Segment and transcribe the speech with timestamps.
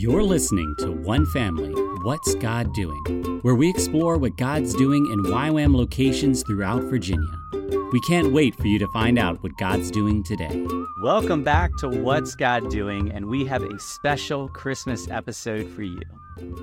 [0.00, 1.72] You're listening to One Family
[2.04, 3.40] What's God Doing?
[3.42, 7.26] where we explore what God's doing in YWAM locations throughout Virginia.
[7.92, 10.64] We can't wait for you to find out what God's doing today.
[11.02, 16.00] Welcome back to What's God Doing, and we have a special Christmas episode for you.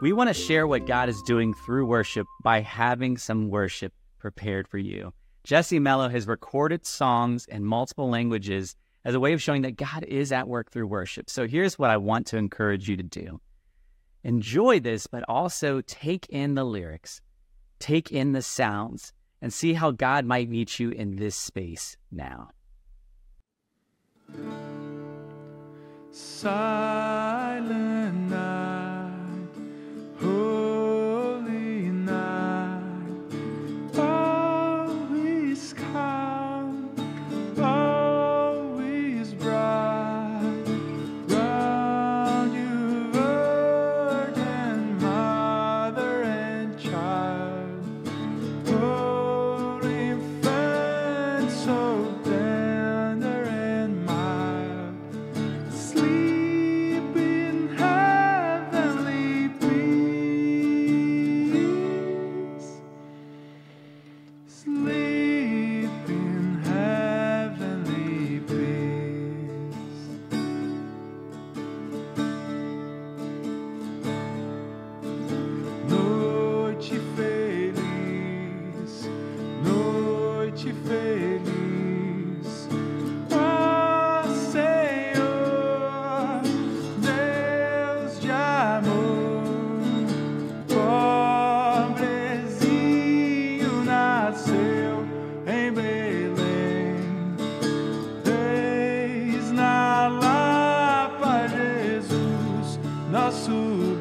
[0.00, 4.68] We want to share what God is doing through worship by having some worship prepared
[4.68, 5.12] for you.
[5.42, 8.76] Jesse Melo has recorded songs in multiple languages
[9.06, 11.30] as a way of showing that God is at work through worship.
[11.30, 13.40] So here's what I want to encourage you to do
[14.24, 17.20] enjoy this, but also take in the lyrics,
[17.78, 22.50] take in the sounds, and see how God might meet you in this space now.
[26.10, 27.38] Silent
[28.30, 28.45] night,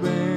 [0.01, 0.34] nosso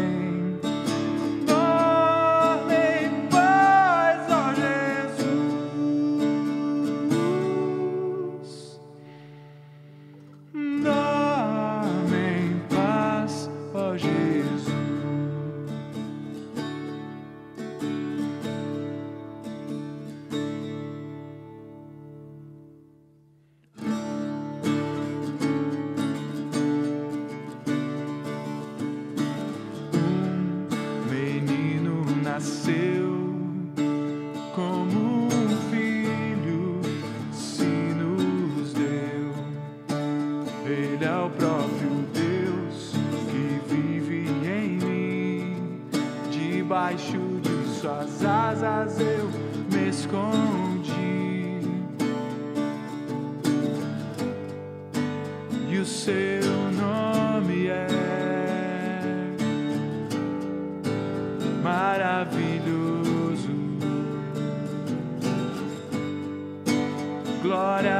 [46.69, 49.31] Debaixo de suas asas eu
[49.73, 51.63] me escondi.
[55.67, 56.43] E o seu
[56.77, 57.87] nome é
[61.63, 63.49] maravilhoso.
[67.41, 67.98] Glória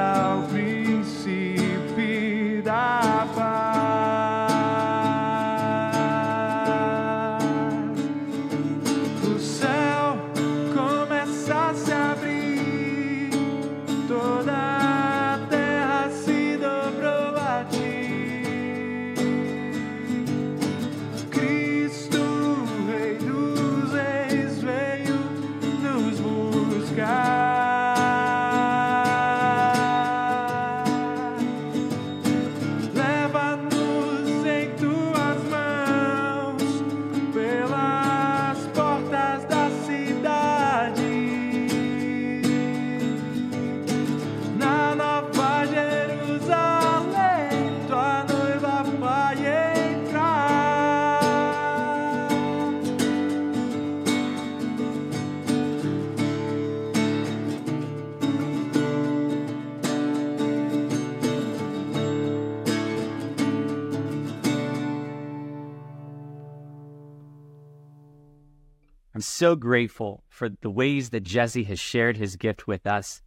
[69.19, 73.21] I'm so grateful for the ways that Jesse has shared his gift with us.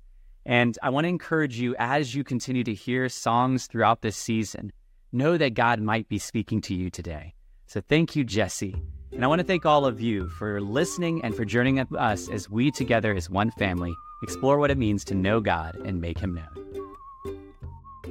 [0.45, 4.71] And I want to encourage you as you continue to hear songs throughout this season,
[5.11, 7.33] know that God might be speaking to you today.
[7.67, 8.81] So thank you, Jesse.
[9.11, 12.49] And I want to thank all of you for listening and for joining us as
[12.49, 13.93] we together as one family
[14.23, 16.70] explore what it means to know God and make him known.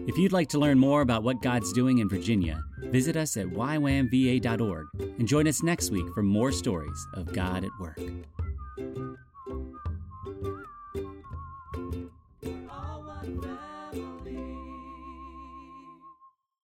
[0.06, 3.46] If you'd like to learn more about what God's doing in Virginia, visit us at
[3.46, 4.86] ywamva.org
[5.18, 7.98] and join us next week for more stories of God at work.